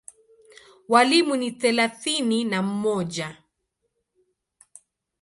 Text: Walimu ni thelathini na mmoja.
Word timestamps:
Walimu 0.87 1.35
ni 1.35 1.51
thelathini 1.51 2.43
na 2.43 2.61
mmoja. 2.61 3.37